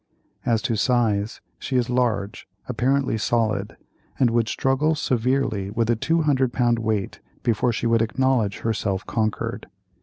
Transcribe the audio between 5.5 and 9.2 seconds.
with a 200 pound weight before she would acknowledge herself